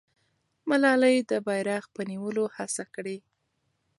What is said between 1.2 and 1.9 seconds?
د بیرغ